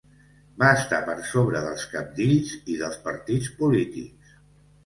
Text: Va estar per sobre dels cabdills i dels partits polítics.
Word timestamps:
Va 0.63 0.69
estar 0.77 1.01
per 1.09 1.17
sobre 1.31 1.61
dels 1.67 1.85
cabdills 1.93 2.57
i 2.77 2.79
dels 2.81 2.99
partits 3.07 3.55
polítics. 3.63 4.35